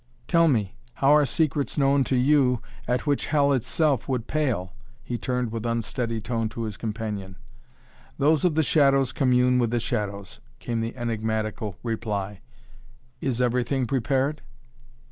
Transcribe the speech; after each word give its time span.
"Tell 0.27 0.47
me, 0.47 0.73
how 0.95 1.11
are 1.13 1.27
secrets 1.27 1.77
known 1.77 2.03
to 2.05 2.15
you 2.15 2.59
at 2.87 3.05
which 3.05 3.27
Hell 3.27 3.53
itself 3.53 4.07
would 4.09 4.25
pale?" 4.25 4.73
he 5.03 5.15
turned 5.19 5.51
with 5.51 5.63
unsteady 5.63 6.19
tone 6.19 6.49
to 6.49 6.63
his 6.63 6.75
companion. 6.75 7.35
"Those 8.17 8.43
of 8.43 8.55
the 8.55 8.63
shadows 8.63 9.11
commune 9.13 9.59
with 9.59 9.69
the 9.69 9.79
shadows," 9.79 10.39
came 10.57 10.81
the 10.81 10.97
enigmatical 10.97 11.77
reply. 11.83 12.41
"Is 13.19 13.39
everything 13.43 13.85
prepared?" 13.85 14.41